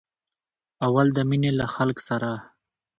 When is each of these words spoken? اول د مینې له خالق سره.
اول 0.85 1.07
د 1.13 1.19
مینې 1.29 1.51
له 1.59 1.65
خالق 1.73 1.99
سره. 2.07 2.31